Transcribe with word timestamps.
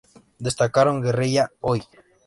Destacaron 0.47 1.03
Guerrilla 1.03 1.45
Oi! 1.61 1.79